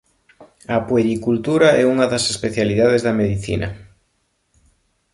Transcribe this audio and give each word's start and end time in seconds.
A 0.75 0.77
puericultura 0.89 1.69
é 1.81 1.83
unha 1.93 2.05
das 2.13 2.23
especialidades 2.33 3.01
da 3.03 3.17
medicina. 3.19 3.67